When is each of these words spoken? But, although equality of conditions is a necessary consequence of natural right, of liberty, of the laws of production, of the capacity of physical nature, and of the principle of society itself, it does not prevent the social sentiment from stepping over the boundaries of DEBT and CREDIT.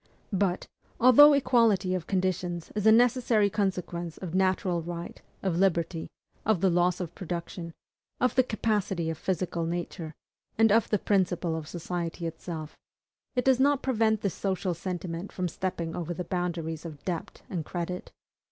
But, 0.33 0.65
although 0.99 1.33
equality 1.33 1.93
of 1.93 2.07
conditions 2.07 2.71
is 2.73 2.87
a 2.87 2.91
necessary 2.91 3.51
consequence 3.51 4.17
of 4.17 4.33
natural 4.33 4.81
right, 4.81 5.21
of 5.43 5.57
liberty, 5.59 6.09
of 6.43 6.59
the 6.59 6.71
laws 6.71 6.99
of 6.99 7.13
production, 7.13 7.71
of 8.19 8.33
the 8.33 8.41
capacity 8.41 9.11
of 9.11 9.19
physical 9.19 9.63
nature, 9.67 10.15
and 10.57 10.71
of 10.71 10.89
the 10.89 10.97
principle 10.97 11.55
of 11.55 11.67
society 11.67 12.25
itself, 12.25 12.75
it 13.35 13.45
does 13.45 13.59
not 13.59 13.83
prevent 13.83 14.21
the 14.21 14.31
social 14.31 14.73
sentiment 14.73 15.31
from 15.31 15.47
stepping 15.47 15.95
over 15.95 16.15
the 16.15 16.23
boundaries 16.23 16.83
of 16.83 17.05
DEBT 17.05 17.43
and 17.47 17.63
CREDIT. 17.63 18.11